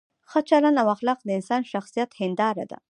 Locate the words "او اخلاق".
0.81-1.19